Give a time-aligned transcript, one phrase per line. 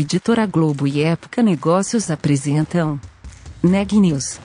[0.00, 3.00] Editora Globo e Época Negócios apresentam
[3.60, 4.38] Neg News,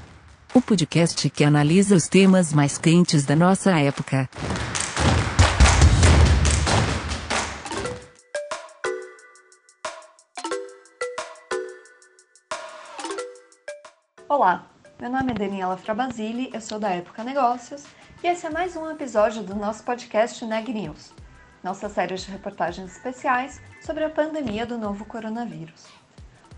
[0.51, 4.27] o podcast que analisa os temas mais quentes da nossa época.
[14.27, 14.65] Olá,
[14.99, 17.83] meu nome é Daniela Frabasile, eu sou da Época Negócios
[18.23, 21.13] e esse é mais um episódio do nosso podcast Neg News,
[21.63, 25.85] nossa série de reportagens especiais sobre a pandemia do novo coronavírus.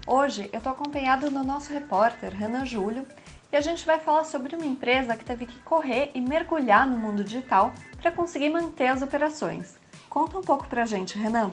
[0.08, 3.06] Hoje eu estou acompanhado do nosso repórter Renan Júlio
[3.52, 6.98] e a gente vai falar sobre uma empresa que teve que correr e mergulhar no
[6.98, 9.76] mundo digital para conseguir manter as operações.
[10.10, 11.52] Conta um pouco pra gente, Renan.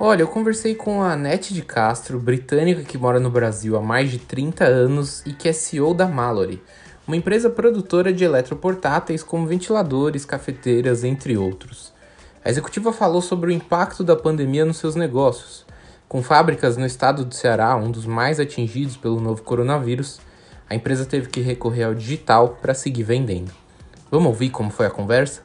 [0.00, 4.10] Olha, eu conversei com a Anete de Castro, britânica que mora no Brasil há mais
[4.10, 6.62] de 30 anos e que é CEO da Mallory,
[7.06, 11.93] uma empresa produtora de eletroportáteis como ventiladores, cafeteiras, entre outros.
[12.44, 15.64] A executiva falou sobre o impacto da pandemia nos seus negócios.
[16.06, 20.20] Com fábricas no estado do Ceará, um dos mais atingidos pelo novo coronavírus,
[20.68, 23.50] a empresa teve que recorrer ao digital para seguir vendendo.
[24.10, 25.42] Vamos ouvir como foi a conversa?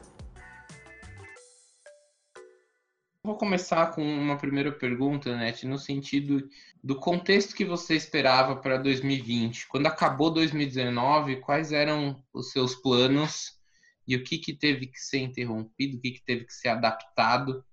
[3.24, 6.50] Vou começar com uma primeira pergunta, Net, no sentido
[6.84, 9.68] do contexto que você esperava para 2020.
[9.68, 13.58] Quando acabou 2019, quais eram os seus planos
[14.10, 17.64] e o que, que teve que ser interrompido, o que, que teve que ser adaptado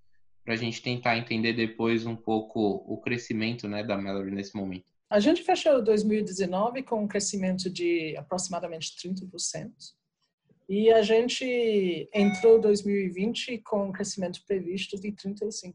[0.46, 4.86] para a gente tentar entender depois um pouco o crescimento né, da Melody nesse momento?
[5.10, 9.72] A gente fechou 2019 com um crescimento de aproximadamente 30%.
[10.70, 15.74] E a gente entrou 2020 com um crescimento previsto de 35%.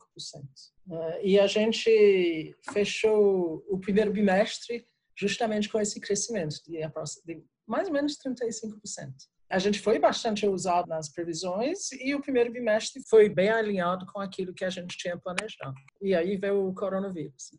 [0.87, 4.85] Uh, e a gente fechou o primeiro bimestre
[5.17, 6.83] justamente com esse crescimento de
[7.67, 9.13] mais ou menos 35%.
[9.53, 14.19] A gente foi bastante usado nas previsões e o primeiro bimestre foi bem alinhado com
[14.19, 15.75] aquilo que a gente tinha planejado.
[16.01, 17.51] E aí veio o coronavírus.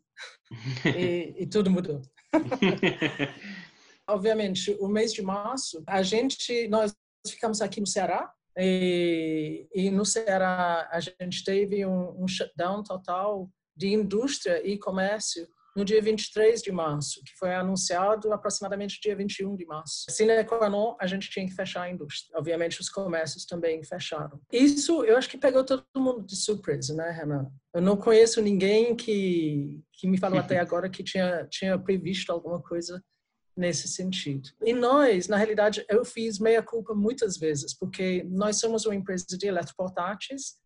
[0.84, 2.02] e, e tudo mudou.
[4.10, 6.92] Obviamente, o mês de março, a gente, nós
[7.28, 8.28] ficamos aqui no Ceará
[8.58, 15.46] e, e no Ceará a gente teve um, um shutdown total de indústria e comércio
[15.74, 20.04] no dia 23 de março, que foi anunciado aproximadamente dia 21 de março.
[20.08, 22.38] Sine qua non, a gente tinha que fechar a indústria.
[22.38, 24.40] Obviamente, os comércios também fecharam.
[24.52, 27.50] Isso, eu acho que pegou todo mundo de surpresa, né, Renan?
[27.72, 32.62] Eu não conheço ninguém que, que me falou até agora que tinha, tinha previsto alguma
[32.62, 33.02] coisa
[33.56, 34.50] nesse sentido.
[34.62, 39.26] E nós, na realidade, eu fiz meia culpa muitas vezes, porque nós somos uma empresa
[39.30, 40.56] de eletroportáteis,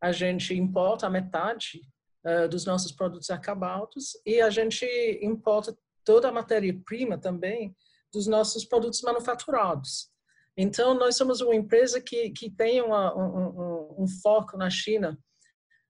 [0.00, 1.80] a gente importa a metade
[2.24, 4.86] uh, dos nossos produtos acabados e a gente
[5.22, 7.74] importa toda a matéria-prima também
[8.12, 10.08] dos nossos produtos manufaturados.
[10.56, 15.18] Então, nós somos uma empresa que, que tem uma, um, um, um foco na China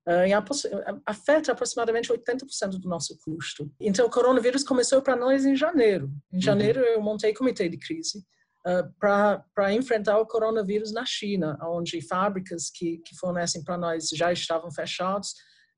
[0.08, 3.70] uh, afeta aproximadamente 80% do nosso custo.
[3.78, 6.10] Então, o coronavírus começou para nós em janeiro.
[6.32, 6.42] Em uhum.
[6.42, 6.86] janeiro, uhum.
[6.86, 8.24] eu montei comitê de crise
[8.66, 14.32] uh, para enfrentar o coronavírus na China, onde fábricas que, que fornecem para nós já
[14.32, 15.34] estavam fechadas,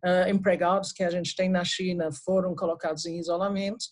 [0.07, 3.85] uh, empregados que a gente tem na China foram colocados em isolamento.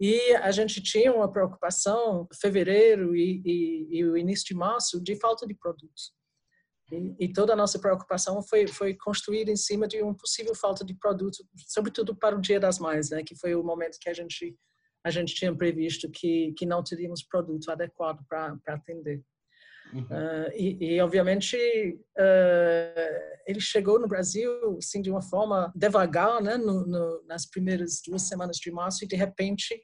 [0.00, 5.16] E a gente tinha uma preocupação, fevereiro e, e, e o início de março, de
[5.16, 6.12] falta de produtos.
[6.92, 10.84] E, e, toda a nossa preocupação foi, foi construir em cima de uma possível falta
[10.84, 14.14] de produto, sobretudo para o Dia das Mães, né, que foi o momento que a
[14.14, 14.56] gente
[15.04, 19.22] a gente tinha previsto que que não teríamos produto adequado para atender.
[19.92, 20.02] Uhum.
[20.02, 26.56] Uh, e, e, obviamente uh, ele chegou no Brasil assim de uma forma devagar, né,
[26.56, 29.82] no, no, nas primeiras duas semanas de março e de repente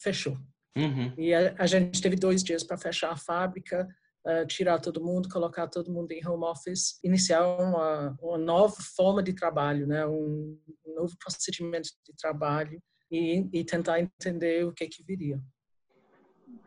[0.00, 0.36] fechou.
[0.76, 1.12] Uhum.
[1.16, 3.88] E a, a gente teve dois dias para fechar a fábrica
[4.26, 9.22] uh, tirar todo mundo, colocar todo mundo em home office, iniciar uma, uma nova forma
[9.22, 10.06] de trabalho, né?
[10.06, 12.80] um, um novo procedimento de trabalho
[13.10, 15.40] e, e, tentar entender o que que viria.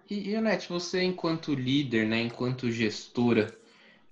[0.09, 3.47] E, e Anete, você enquanto líder, né, enquanto gestora,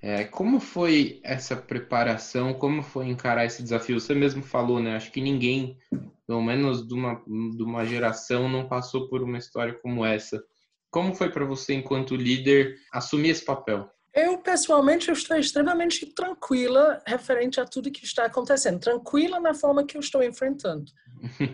[0.02, 2.56] é, como foi essa preparação?
[2.56, 4.00] Como foi encarar esse desafio?
[4.00, 4.96] Você mesmo falou, né?
[4.96, 5.78] Acho que ninguém,
[6.26, 7.22] pelo menos de uma,
[7.56, 10.44] de uma geração, não passou por uma história como essa.
[10.90, 13.88] Como foi para você, enquanto líder, assumir esse papel?
[14.14, 18.80] Eu, pessoalmente, eu estou extremamente tranquila referente a tudo que está acontecendo.
[18.80, 20.92] Tranquila na forma que eu estou enfrentando.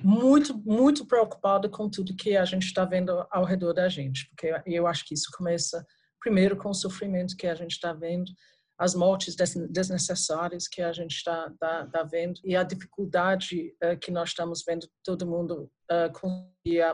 [0.04, 4.28] Muito, muito preocupada com tudo que a gente está vendo ao redor da gente.
[4.30, 5.86] Porque eu acho que isso começa,
[6.20, 8.32] primeiro, com o sofrimento que a gente está vendo,
[8.78, 9.36] as mortes
[9.70, 14.64] desnecessárias que a gente está tá, tá vendo e a dificuldade uh, que nós estamos
[14.66, 16.52] vendo todo mundo uh, com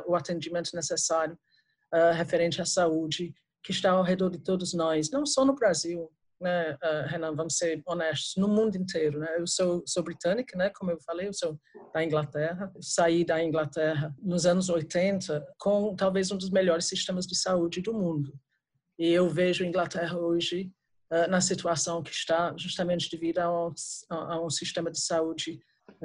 [0.07, 1.37] o atendimento necessário
[1.93, 6.09] uh, referente à saúde que está ao redor de todos nós, não só no Brasil,
[6.43, 9.37] né, uh, Renan, vamos ser honestos, no mundo inteiro, né?
[9.39, 10.69] Eu sou, sou britânica, né?
[10.69, 11.59] Como eu falei, eu sou
[11.93, 12.71] da Inglaterra.
[12.81, 17.93] saí da Inglaterra nos anos 80 com talvez um dos melhores sistemas de saúde do
[17.93, 18.33] mundo.
[18.99, 20.71] E eu vejo a Inglaterra hoje
[21.11, 23.73] uh, na situação que está, justamente devido a um,
[24.09, 25.59] a um sistema de saúde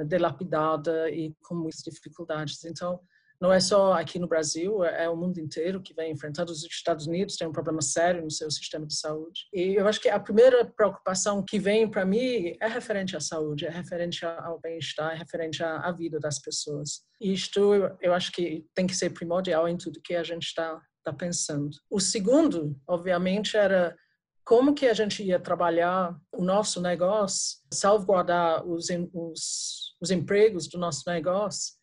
[0.07, 2.63] delapidada e com muitas dificuldades.
[2.63, 2.99] Então,
[3.41, 6.51] não é só aqui no Brasil, é, é o mundo inteiro que vem enfrentando.
[6.51, 9.47] Os Estados Unidos têm um problema sério no seu sistema de saúde.
[9.53, 13.65] E eu acho que a primeira preocupação que vem para mim é referente à saúde,
[13.65, 17.01] é referente ao bem-estar, é referente à, vida das pessoas.
[17.19, 20.81] E isto eu acho que tem que ser primordial em tudo que a gente está
[21.03, 21.71] tá pensando.
[21.89, 23.95] O segundo, obviamente, era
[24.45, 30.77] como que a gente ia trabalhar o nosso negócio, salvaguardar os, os, os empregos do
[30.77, 31.78] nosso negócio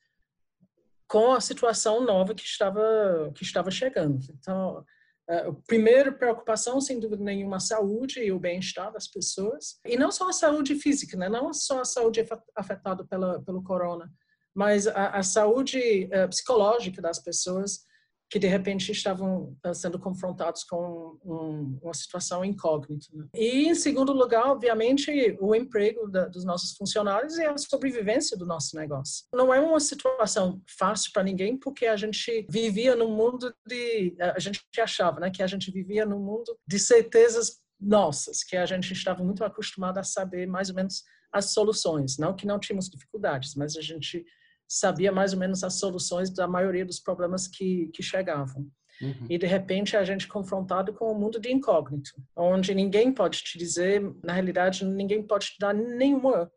[1.09, 4.19] com a situação nova que estava que estava chegando.
[4.31, 4.85] Então,
[5.29, 9.79] a primeira preocupação, sem dúvida nenhuma, a saúde e o bem-estar das pessoas.
[9.85, 11.29] E não só a saúde física, né?
[11.29, 12.25] não só a saúde
[12.55, 14.09] afetada pela, pelo corona,
[14.55, 17.81] mas a, a saúde uh, psicológica das pessoas
[18.29, 23.07] que de repente estavam eh, sendo confrontados com um, uma situação incógnita.
[23.13, 23.27] Né?
[23.35, 28.45] E, em segundo lugar, obviamente, o emprego da, dos nossos funcionários e a sobrevivência do
[28.45, 29.25] nosso negócio.
[29.33, 34.17] Não é uma situação fácil para ninguém, porque a gente vivia num mundo de.
[34.19, 38.67] A gente achava né, que a gente vivia num mundo de certezas nossas, que a
[38.67, 42.19] gente estava muito acostumado a saber mais ou menos as soluções.
[42.19, 44.25] Não que não tínhamos dificuldades, mas a gente
[44.69, 48.69] sabia mais ou menos as soluções da maioria dos problemas que, que chegavam.
[49.01, 49.27] Uhum.
[49.29, 53.59] E de repente a gente confrontado com um mundo de incógnito, onde ninguém pode te
[53.59, 56.51] dizer, na realidade, ninguém pode te dar nenhuma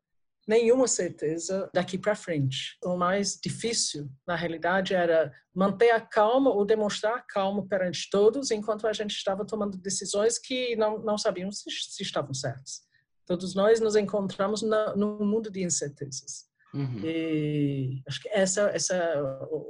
[0.48, 2.76] nenhuma certeza daqui para frente.
[2.84, 8.50] O mais difícil, na realidade, era manter a calma ou demonstrar a calma perante todos,
[8.50, 12.82] enquanto a gente estava tomando decisões que não, não sabíamos se, se estavam certas.
[13.28, 16.49] Todos nós nos encontramos na, num mundo de incertezas.
[16.74, 17.01] Uhum.
[17.04, 18.95] E acho que essa essa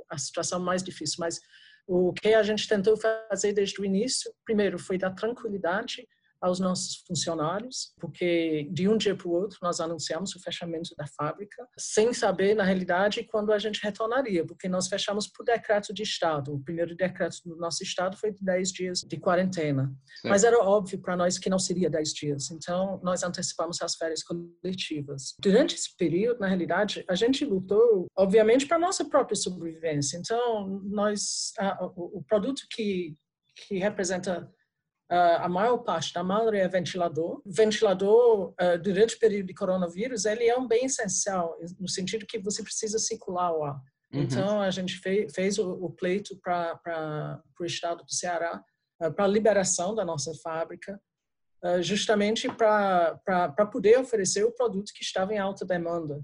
[0.09, 1.17] a situação mais difícil.
[1.19, 1.39] Mas
[1.87, 6.07] o que a gente tentou fazer desde o início, primeiro, foi dar tranquilidade
[6.41, 11.05] aos nossos funcionários, porque de um dia para o outro nós anunciamos o fechamento da
[11.07, 16.03] fábrica, sem saber, na realidade, quando a gente retornaria, porque nós fechamos por decreto de
[16.03, 16.53] Estado.
[16.53, 19.93] O primeiro decreto do nosso Estado foi de 10 dias de quarentena.
[20.21, 20.31] Certo.
[20.31, 24.23] Mas era óbvio para nós que não seria 10 dias, então nós antecipamos as férias
[24.23, 25.35] coletivas.
[25.39, 30.17] Durante esse período, na realidade, a gente lutou, obviamente, para a nossa própria sobrevivência.
[30.17, 33.15] Então, nós, a, o, o produto que,
[33.55, 34.49] que representa
[35.11, 37.41] Uh, a maior parte da maioria é ventilador.
[37.43, 42.37] Ventilador, uh, durante o período de coronavírus, ele é um bem essencial, no sentido que
[42.37, 43.81] você precisa circular o ar.
[44.13, 44.21] Uhum.
[44.21, 48.63] Então, a gente fez, fez o, o pleito para o estado do Ceará,
[49.01, 50.99] uh, para a liberação da nossa fábrica,
[51.81, 56.23] justamente para poder oferecer o produto que estava em alta demanda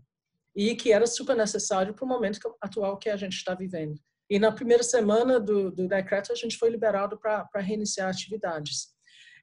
[0.56, 4.00] e que era super necessário para o momento atual que a gente está vivendo.
[4.30, 8.88] E na primeira semana do, do decreto, a gente foi liberado para reiniciar atividades.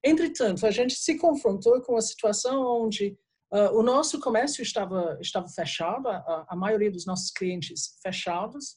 [0.04, 3.16] Entretanto, a gente se confrontou com a situação onde
[3.52, 8.76] uh, o nosso comércio estava, estava fechado, a, a maioria dos nossos clientes fechados,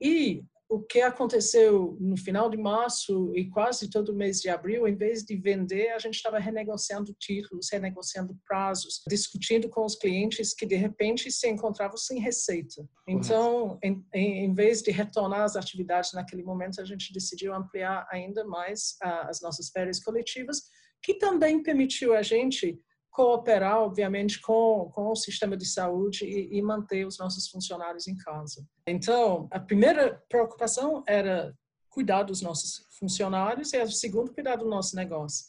[0.00, 4.88] e o que aconteceu no final de março e quase todo o mês de abril,
[4.88, 10.54] em vez de vender, a gente estava renegociando títulos, renegociando prazos, discutindo com os clientes
[10.54, 12.86] que de repente se encontravam sem receita.
[13.06, 18.44] Então, em, em vez de retornar às atividades naquele momento, a gente decidiu ampliar ainda
[18.44, 20.62] mais uh, as nossas férias coletivas,
[21.02, 22.80] que também permitiu a gente
[23.14, 28.16] cooperar, obviamente, com, com o sistema de saúde e, e, manter os nossos funcionários em
[28.16, 28.66] casa.
[28.84, 31.56] Então, a primeira preocupação era
[31.88, 35.46] cuidar dos nossos funcionários e a segunda, cuidar do nosso negócio.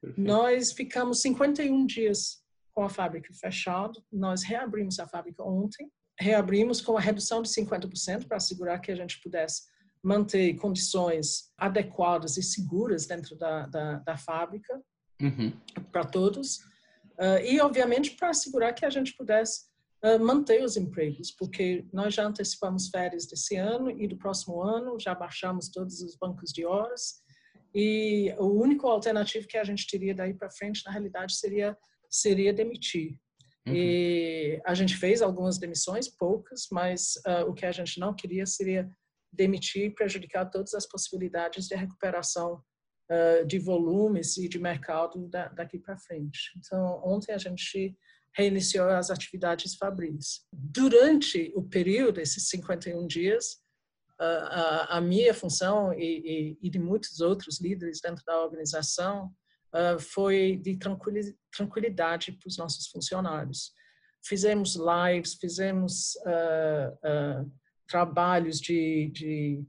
[0.00, 0.28] Perfeito.
[0.28, 2.40] Nós ficamos 51 dias
[2.72, 8.28] com a fábrica fechada, nós reabrimos a fábrica ontem, reabrimos com a redução de 50%
[8.28, 9.62] para assegurar que a gente pudesse
[10.00, 14.80] manter condições adequadas e seguras dentro da, da, da fábrica
[15.20, 15.52] uhum.
[15.90, 16.60] para todos.
[17.18, 19.62] Uh, e, obviamente, para assegurar que a gente pudesse
[20.04, 24.98] uh, manter os empregos, porque nós já antecipamos férias desse ano e do próximo ano,
[25.00, 27.20] já baixamos todos os bancos de horas,
[27.74, 31.76] e o único alternativo que a gente teria daí para frente, na realidade, seria,
[32.08, 33.18] seria demitir.
[33.66, 33.74] Uhum.
[33.74, 38.46] E a gente fez algumas demissões, poucas, mas uh, o que a gente não queria
[38.46, 38.88] seria
[39.32, 42.62] demitir e prejudicar todas as possibilidades de recuperação
[43.10, 46.52] uh, de volumes e de mercado da, daqui para frente.
[46.56, 47.96] Então, ontem a gente
[48.32, 50.46] reiniciou as atividades fabris.
[50.52, 53.60] Durante o período, esses 51 dias,
[54.20, 59.32] uh, a, a, minha função e, e, e, de muitos outros líderes dentro da organização
[59.74, 60.78] uh, foi de
[61.50, 63.72] tranquilidade para os nossos funcionários.
[64.24, 67.52] Fizemos lives, fizemos uh, uh,
[67.88, 69.64] trabalhos de, de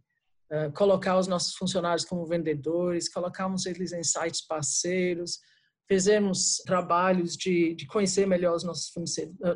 [0.74, 5.39] colocar os nossos funcionários como vendedores, colocamos eles em sites parceiros,
[5.88, 8.91] fizemos trabalhos de, de conhecer melhor os nossos,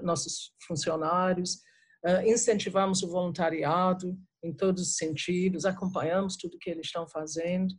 [0.02, 1.60] nossos funcionários,
[2.26, 7.74] incentivamos o voluntariado em todos os sentidos, acompanhamos tudo que eles estão fazendo.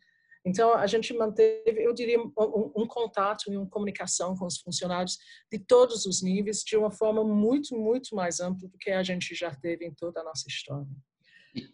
[0.46, 2.32] Então, a gente manteve, eu diria, um,
[2.76, 5.18] um, contato e uma comunicação com os funcionários
[5.50, 9.34] de todos os níveis de uma forma muito, muito mais ampla do que a gente
[9.34, 10.86] já teve em toda a nossa história.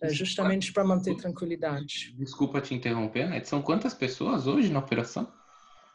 [0.01, 2.15] É justamente para manter tranquilidade.
[2.19, 3.43] Desculpa te interromper, né?
[3.45, 5.33] São quantas pessoas hoje na operação?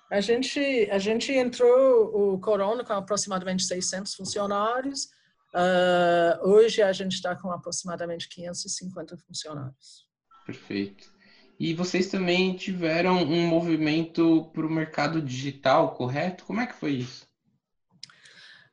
[0.09, 0.59] A gente,
[0.91, 5.05] a gente entrou o Corona com aproximadamente 600 funcionários.
[5.53, 10.05] Uh, hoje a gente está com aproximadamente 550 funcionários.
[10.45, 11.13] Perfeito.
[11.59, 16.43] E vocês também tiveram um movimento para o mercado digital, correto?
[16.45, 17.25] Como é que foi isso?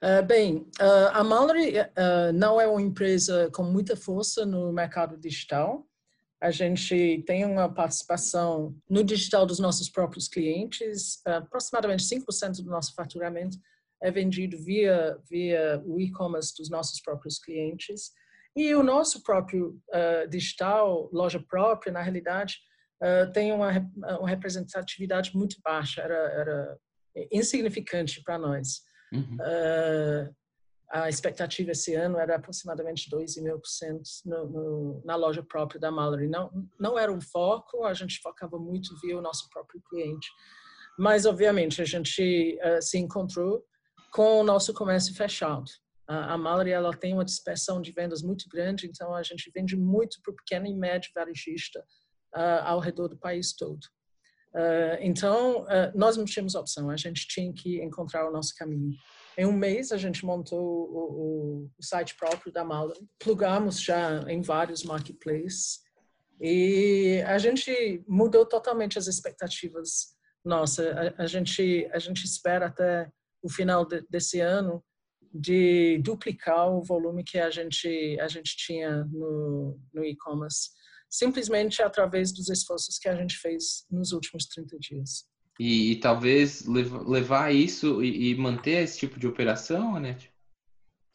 [0.02, 5.16] Uh, bem, uh, a Mallory uh, não é uma empresa com muita força no mercado
[5.16, 5.87] digital.
[6.40, 11.25] A gente tem uma participação no digital dos nossos próprios clientes.
[11.25, 13.56] aproximadamente 5% do nosso faturamento
[14.02, 18.11] é vendido via, via o e-commerce dos nossos próprios clientes.
[18.56, 19.80] E o nosso próprio
[20.28, 22.56] digital, loja própria, na realidade,
[23.32, 23.71] tem uma,
[24.18, 26.78] uma, representatividade muito baixa, era, era
[27.30, 28.82] insignificante para nós.
[29.12, 29.37] Uhum.
[29.37, 30.35] Uh,
[30.90, 36.28] a expectativa esse ano era aproximadamente 2,5% no, no, na loja própria da Mallory.
[36.28, 40.28] Não, não era um foco, a gente focava muito via o nosso próprio cliente.
[40.99, 43.64] Mas, obviamente, a gente uh, se encontrou
[44.12, 45.64] com o nosso comércio fechado.
[46.07, 49.76] A, a Mallory ela tem uma dispersão de vendas muito grande, então a gente vende
[49.76, 51.81] muito para o pequeno e médio varejista
[52.37, 53.81] uh, ao redor do país todo.
[54.54, 58.92] Uh, então, uh, nós não tínhamos opção, a gente tinha que encontrar o nosso caminho.
[59.37, 64.42] Em um mês, a gente montou o, o, site próprio da Mala, plugamos já em
[64.42, 65.80] vários marketplaces
[66.38, 71.14] e a gente mudou totalmente as expectativas nossa.
[71.18, 73.11] A, a gente, a gente espera até
[73.42, 74.85] o final de, desse ano
[75.32, 80.71] de duplicar o volume que a gente, a gente tinha no, no e-commerce
[81.12, 85.26] simplesmente através dos esforços que a gente fez nos últimos 30 dias.
[85.61, 90.33] E, e talvez levar isso e, e, manter esse tipo de operação, Anete?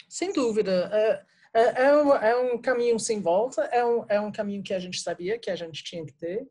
[0.08, 0.92] Sem dúvida.
[0.94, 4.76] É, é, é, um, é, um, caminho sem volta, é um, é um caminho que
[4.76, 6.48] a gente sabia que a gente tinha que ter.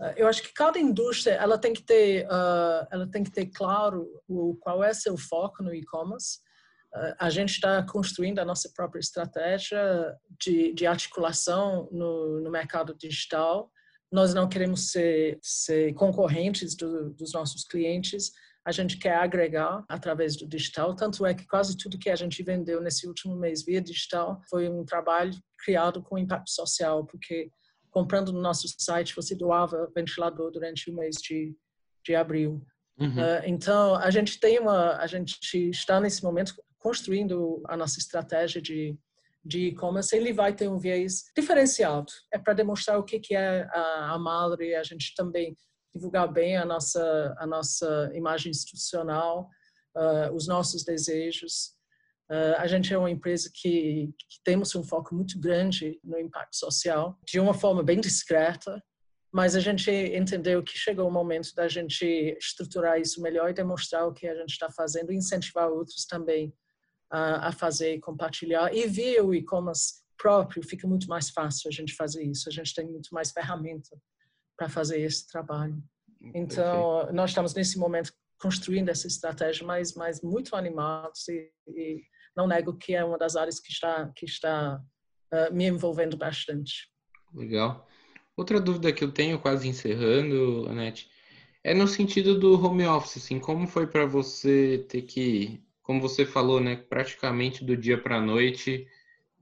[0.00, 3.46] É, eu acho que cada indústria ela tem que ter, uh, ela tem que ter
[3.48, 6.38] claro o, qual é seu foco no e-commerce
[7.18, 9.80] a gente está construindo a nossa própria estratégia
[10.38, 13.70] de, de articulação no, no, mercado digital.
[14.10, 18.32] Nós não queremos ser, ser concorrentes do, dos nossos clientes,
[18.64, 20.94] a gente quer agregar através do digital.
[20.94, 24.68] Tanto é que quase tudo que a gente vendeu nesse último mês via digital foi
[24.68, 25.32] um trabalho
[25.64, 27.50] criado com impacto social, porque
[27.90, 31.56] comprando no nosso site você doava ventilador durante o mês de,
[32.04, 32.64] de abril.
[32.98, 33.16] Uhum.
[33.16, 38.60] Uh, então a gente tem uma, a gente está nesse momento construindo a nossa estratégia
[38.60, 38.98] de
[39.44, 42.12] de e-commerce, ele vai ter um viés diferenciado.
[42.32, 45.56] É para demonstrar o que, que é a, a Mallory, a gente também
[45.94, 49.48] divulgar bem a nossa, a nossa imagem institucional,
[49.96, 51.72] uh, os nossos desejos.
[52.30, 56.56] Uh, a gente é uma empresa que, que, temos um foco muito grande no impacto
[56.56, 58.82] social, de uma forma bem discreta,
[59.30, 62.04] mas a gente entendeu que chegou o momento da gente
[62.38, 66.54] estruturar isso melhor e demonstrar o que a gente está fazendo e incentivar outros também
[67.12, 68.74] a, a fazer e compartilhar.
[68.74, 72.48] E via o e-commerce próprio, fica muito mais fácil a gente fazer isso.
[72.48, 73.96] A gente tem muito mais ferramenta
[74.56, 75.82] para fazer esse trabalho.
[76.34, 77.14] Então, Perfeito.
[77.14, 82.02] nós estamos nesse momento construindo essa estratégia, mas, mas muito animados e, e,
[82.36, 84.80] não nego que é uma das áreas que está que está
[85.32, 86.88] uh, me envolvendo bastante.
[87.34, 87.86] Legal.
[88.36, 91.10] Outra dúvida que eu tenho, quase encerrando, Anete,
[91.62, 96.24] é no sentido do home office, assim, como foi para você ter que como você
[96.24, 98.86] falou, né, praticamente do dia para a noite,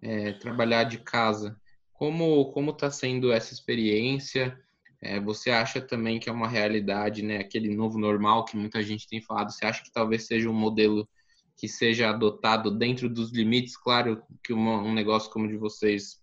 [0.02, 1.60] é, trabalhar de casa.
[1.92, 4.58] Como como está sendo essa experiência?
[5.02, 9.08] É, você acha também que é uma realidade, né, aquele novo normal que muita gente
[9.08, 9.50] tem falado?
[9.50, 11.08] Você acha que talvez seja um modelo
[11.56, 13.76] que seja adotado dentro dos limites?
[13.76, 16.19] Claro que uma, um negócio como o de vocês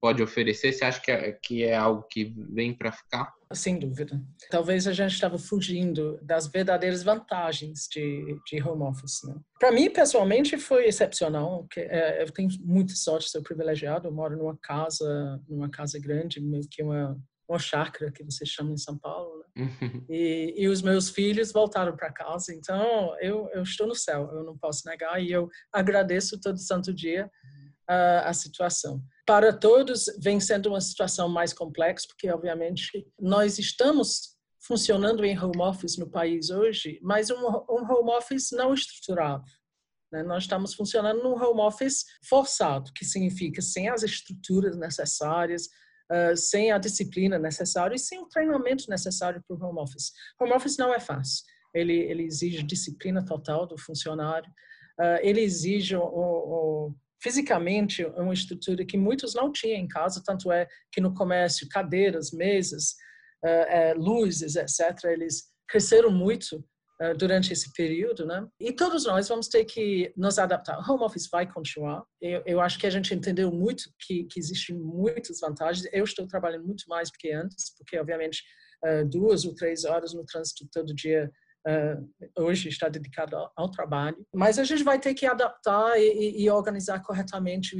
[0.00, 0.72] pode oferecer?
[0.72, 3.32] Você acha que é, que é algo que vem para ficar?
[3.52, 4.20] Sem dúvida.
[4.50, 9.22] Talvez a gente estava fugindo das verdadeiras vantagens de, de home office.
[9.24, 9.34] Né?
[9.58, 11.66] Para mim, pessoalmente, foi excepcional.
[11.70, 14.08] Que, é, eu tenho muita sorte, sou privilegiado.
[14.08, 18.72] Eu moro numa casa, numa casa grande, meio que uma, uma chácara que você chama
[18.72, 19.38] em São Paulo.
[19.38, 19.44] Né?
[20.08, 24.44] E, e, os meus filhos voltaram para casa, então eu, eu estou no céu, eu
[24.44, 27.28] não posso negar, e eu agradeço todo santo dia
[27.90, 29.02] uh, a situação.
[29.28, 35.60] Para todos, vem sendo uma situação mais complexa, porque, obviamente, nós estamos funcionando em home
[35.60, 39.44] office no país hoje, mas um, um home office não estruturado.
[40.10, 40.22] Né?
[40.22, 45.66] Nós estamos funcionando num home office forçado, que significa sem as estruturas necessárias,
[46.10, 50.10] uh, sem a disciplina necessária e sem o treinamento necessário para o home office.
[50.40, 51.44] Home office não é fácil.
[51.74, 54.50] Ele, ele exige disciplina total do funcionário,
[54.98, 60.52] uh, ele exige o, o, fisicamente uma estrutura que muitos não tinham em casa, tanto
[60.52, 62.94] é que no comércio, cadeiras, mesas,
[63.44, 66.56] uh, luzes, etc., eles cresceram muito
[67.02, 68.46] uh, durante esse período, né?
[68.60, 70.78] E todos nós vamos ter que nos adaptar.
[70.78, 72.04] O home office vai continuar.
[72.20, 75.88] Eu, eu acho que a gente entendeu muito que, que existem muitas vantagens.
[75.92, 78.42] Eu estou trabalhando muito mais do que antes, porque, obviamente,
[79.10, 81.28] duas ou três horas no trânsito todo dia
[82.36, 86.50] hoje está dedicado ao, ao, trabalho, mas a gente vai ter que adaptar e, e
[86.50, 87.76] organizar corretamente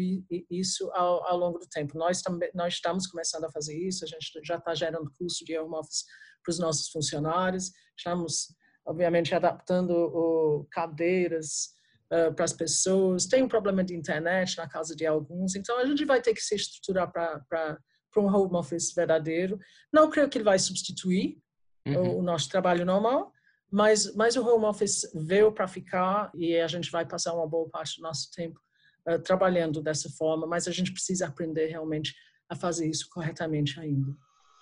[0.50, 1.96] isso ao, ao, longo do tempo.
[1.96, 4.04] Nós também nós estamos começando a fazer isso.
[4.04, 6.04] A gente já está gerando curso de home office
[6.42, 7.72] para os nossos funcionários.
[7.96, 8.54] Estamos
[8.86, 11.70] obviamente adaptando o, cadeiras
[12.12, 13.26] uh, para as pessoas.
[13.26, 16.40] Tem um problema de internet na casa de alguns, então a gente vai ter que
[16.40, 17.78] se estruturar para
[18.16, 19.58] um home office verdadeiro.
[19.92, 21.38] Não creio que ele vai substituir
[21.86, 22.16] uhum.
[22.16, 23.32] o, o nosso trabalho normal,
[23.70, 27.68] mas, mas o home office veio para ficar e a gente vai passar uma boa
[27.68, 28.60] parte do nosso tempo
[29.08, 32.14] uh, trabalhando dessa forma, mas a gente precisa aprender realmente
[32.48, 34.14] a fazer isso corretamente ainda.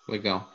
[0.09, 0.51] Legal.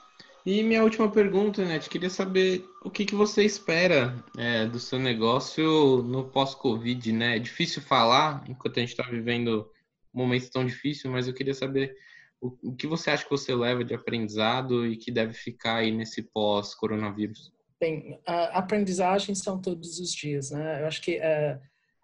[0.45, 4.97] E minha última pergunta, Net, queria saber o que, que você espera é, do seu
[4.97, 7.35] negócio no pós-Covid, né?
[7.35, 9.69] É difícil falar, enquanto a gente está vivendo
[10.13, 11.95] um momento tão difícil, mas eu queria saber
[12.41, 15.91] o, o, que você acha que você leva de aprendizado e que deve ficar aí
[15.91, 17.53] nesse pós-coronavírus.
[17.81, 20.81] Bem, a aprendizagem são todos os dias, né?
[20.81, 21.59] Eu acho que uh,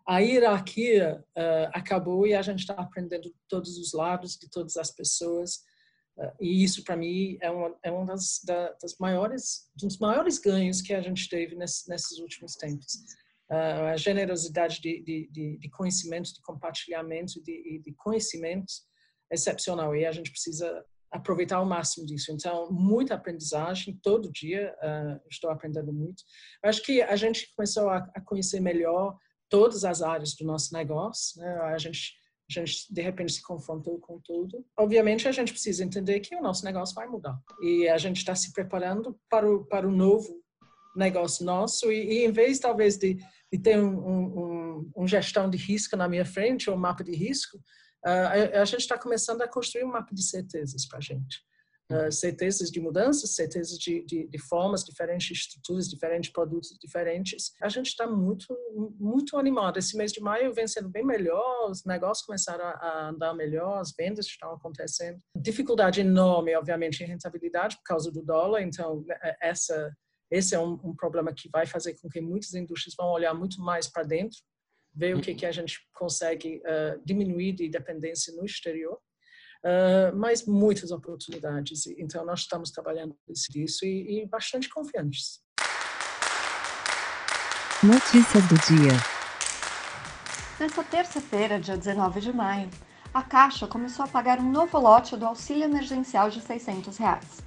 [0.07, 4.89] a hierarquia uh, acabou e a gente está aprendendo todos os lados de todas as
[4.89, 5.61] pessoas
[6.39, 8.41] e isso para mim é uma é um das,
[8.81, 12.95] das maiores dos maiores ganhos que a gente teve nesse, nesses últimos tempos
[13.51, 18.73] uh, a generosidade de, de, de, conhecimento de compartilhamento de, de conhecimento
[19.31, 25.21] excepcional e a gente precisa aproveitar ao máximo disso então muita aprendizagem todo dia uh,
[25.29, 26.23] estou aprendendo muito
[26.63, 29.17] Eu acho que a gente começou a, a conhecer melhor
[29.49, 31.59] todas as áreas do nosso negócio né?
[31.61, 32.15] a gente
[32.49, 34.65] a gente de repente se confrontou com tudo.
[34.77, 38.33] Obviamente a gente precisa entender que o nosso negócio vai mudar e a gente está
[38.35, 40.41] se preparando para o para o novo
[40.95, 43.17] negócio nosso e, e em vez talvez de,
[43.51, 47.15] de ter um, um, um, gestão de risco na minha frente ou um mapa de
[47.15, 47.59] risco,
[48.03, 51.47] a, a gente está começando a construir um mapa de certezas para a gente
[51.91, 57.51] uh, certezas de mudanças, certezas de, de, de, formas diferentes, estruturas diferentes, produtos diferentes.
[57.61, 58.45] A gente está muito,
[58.99, 59.77] muito animado.
[59.77, 63.93] Esse mês de maio vem sendo bem melhor, os negócios começaram a, andar melhor, as
[63.97, 65.19] vendas estão acontecendo.
[65.35, 68.61] Dificuldade enorme, obviamente, em rentabilidade por causa do dólar.
[68.61, 69.91] Então, é, essa
[70.29, 73.61] esse é um, um, problema que vai fazer com que muitas indústrias vão olhar muito
[73.61, 74.37] mais para dentro,
[74.97, 78.99] ver o que, que a gente consegue uh, diminuir de dependência no exterior.
[79.63, 81.85] Uh, mas muitas oportunidades.
[81.97, 83.15] Então, nós estamos trabalhando
[83.55, 85.41] nisso e, e bastante confiantes.
[87.83, 88.93] Notícias do dia.
[90.59, 92.69] Nesta terça-feira, dia 19 de maio,
[93.13, 97.46] a Caixa começou a pagar um novo lote do auxílio emergencial de 600 reais.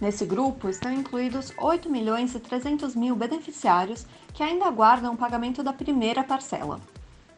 [0.00, 5.62] Nesse grupo estão incluídos 8 milhões e 300 mil beneficiários que ainda aguardam o pagamento
[5.62, 6.80] da primeira parcela.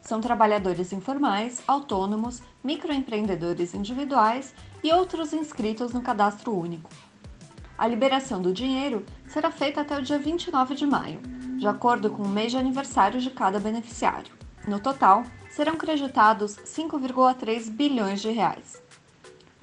[0.01, 6.89] São trabalhadores informais, autônomos, microempreendedores individuais e outros inscritos no cadastro único.
[7.77, 11.21] A liberação do dinheiro será feita até o dia 29 de maio,
[11.59, 14.33] de acordo com o mês de aniversário de cada beneficiário.
[14.67, 18.83] No total, serão creditados 5,3 bilhões de reais.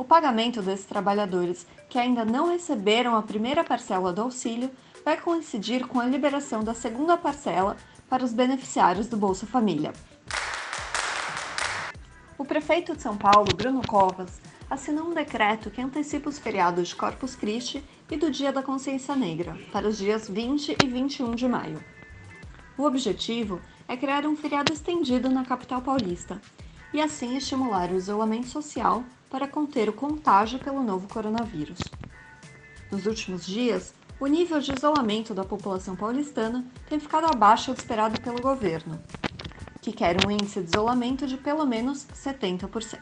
[0.03, 4.69] O pagamento desses trabalhadores que ainda não receberam a primeira parcela do auxílio
[5.05, 7.77] vai coincidir com a liberação da segunda parcela
[8.09, 9.93] para os beneficiários do Bolsa Família.
[12.37, 16.95] O prefeito de São Paulo, Bruno Covas, assinou um decreto que antecipa os feriados de
[16.97, 21.47] Corpus Christi e do Dia da Consciência Negra para os dias 20 e 21 de
[21.47, 21.81] maio.
[22.77, 26.41] O objetivo é criar um feriado estendido na capital paulista
[26.93, 29.01] e assim estimular o isolamento social
[29.33, 31.79] para conter o contágio pelo novo coronavírus.
[32.91, 38.21] Nos últimos dias, o nível de isolamento da população paulistana tem ficado abaixo do esperado
[38.21, 39.01] pelo governo,
[39.81, 42.99] que quer um índice de isolamento de pelo menos 70%.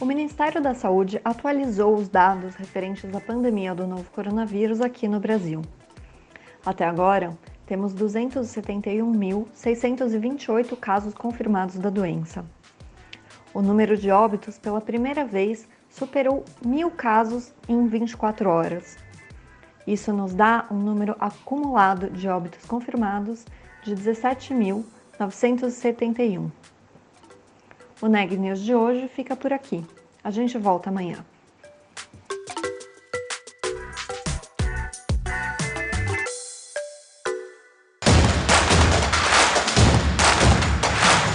[0.00, 5.20] O Ministério da Saúde atualizou os dados referentes à pandemia do novo coronavírus aqui no
[5.20, 5.62] Brasil.
[6.66, 12.44] Até agora, temos 271.628 casos confirmados da doença.
[13.54, 18.96] O número de óbitos, pela primeira vez, superou mil casos em 24 horas.
[19.86, 23.46] Isso nos dá um número acumulado de óbitos confirmados
[23.84, 26.50] de 17.971.
[28.02, 29.86] O Neg News de hoje fica por aqui.
[30.22, 31.24] A gente volta amanhã.